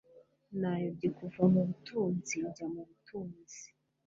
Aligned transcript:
nayobye 0.59 1.07
kuva 1.17 1.41
mu 1.53 1.61
butunzi 1.67 2.35
njya 2.47 2.65
mu 2.73 2.81
butunzi 2.89 3.61